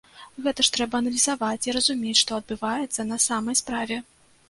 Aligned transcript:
Гэта 0.45 0.63
ж 0.67 0.71
трэба 0.77 1.01
аналізаваць 1.03 1.67
і 1.67 1.77
разумець, 1.79 2.17
што 2.23 2.41
адбываецца 2.41 3.09
на 3.15 3.25
самай 3.31 3.63
справе. 3.65 4.05